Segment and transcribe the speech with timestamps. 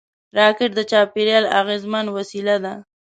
[0.37, 2.73] راکټ د چاپېریال اغېزمن وسیله ده